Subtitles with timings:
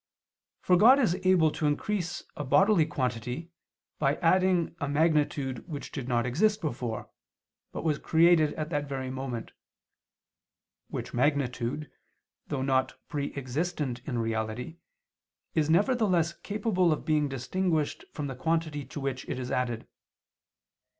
[0.61, 3.51] For God is able to increase a bodily quantity
[3.99, 7.11] by adding a magnitude which did not exist before,
[7.71, 9.51] but was created at that very moment;
[10.87, 11.91] which magnitude,
[12.47, 14.77] though not pre existent in reality,
[15.53, 19.87] is nevertheless capable of being distinguished from the quantity to which it is added.